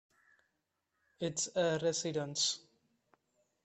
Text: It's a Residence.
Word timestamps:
It's 1.19 1.47
a 1.55 1.77
Residence. 1.79 2.61